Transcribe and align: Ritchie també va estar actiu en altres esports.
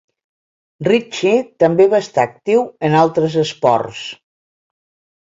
Ritchie 0.87 1.35
també 1.65 1.87
va 1.93 2.01
estar 2.07 2.25
actiu 2.31 2.65
en 2.91 2.99
altres 3.05 3.39
esports. 3.47 4.05